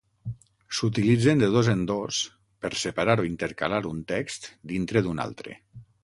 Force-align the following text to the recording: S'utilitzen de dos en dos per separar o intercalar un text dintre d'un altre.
S'utilitzen 0.75 1.41
de 1.43 1.49
dos 1.55 1.67
en 1.73 1.83
dos 1.91 2.21
per 2.65 2.71
separar 2.83 3.15
o 3.23 3.27
intercalar 3.27 3.81
un 3.89 3.99
text 4.13 4.49
dintre 4.73 5.05
d'un 5.09 5.23
altre. 5.27 5.55